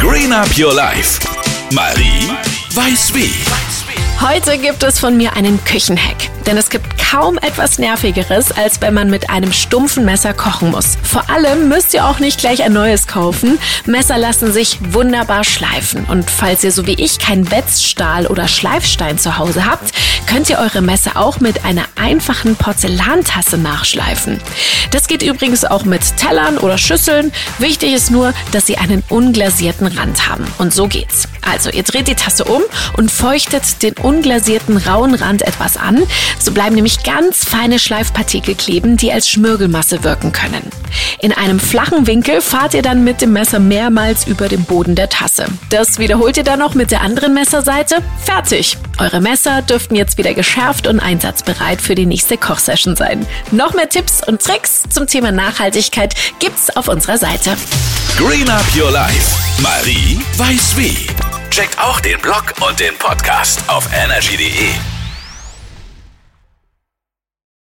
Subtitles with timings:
[0.00, 1.20] Green Up Your Life.
[1.72, 2.30] Marie
[2.74, 3.32] weiß wie.
[4.20, 6.16] Heute gibt es von mir einen Küchenhack.
[6.46, 10.96] Denn es gibt kaum etwas Nervigeres, als wenn man mit einem stumpfen Messer kochen muss.
[11.02, 13.58] Vor allem müsst ihr auch nicht gleich ein neues kaufen.
[13.86, 16.04] Messer lassen sich wunderbar schleifen.
[16.04, 19.92] Und falls ihr so wie ich kein Wetzstahl oder Schleifstein zu Hause habt,
[20.26, 24.40] könnt ihr eure Messer auch mit einer einfachen Porzellantasse nachschleifen.
[24.90, 27.32] Das geht übrigens auch mit Tellern oder Schüsseln.
[27.58, 30.44] Wichtig ist nur, dass sie einen unglasierten Rand haben.
[30.58, 31.28] Und so geht's.
[31.42, 32.62] Also, ihr dreht die Tasse um
[32.96, 36.02] und feuchtet den unglasierten rauen Rand etwas an.
[36.38, 40.70] So bleiben nämlich ganz feine Schleifpartikel kleben, die als Schmirgelmasse wirken können.
[41.20, 45.08] In einem flachen Winkel fahrt ihr dann mit dem Messer mehrmals über den Boden der
[45.08, 45.46] Tasse.
[45.70, 47.96] Das wiederholt ihr dann noch mit der anderen Messerseite.
[48.24, 48.76] Fertig!
[48.98, 53.26] Eure Messer dürften jetzt wieder geschärft und einsatzbereit für die nächste Kochsession sein.
[53.50, 57.56] Noch mehr Tipps und Tricks zum Thema Nachhaltigkeit gibt's auf unserer Seite.
[58.16, 59.36] Green Up Your Life.
[59.60, 61.06] Marie weiß wie.
[61.50, 64.93] Checkt auch den Blog und den Podcast auf energy.de.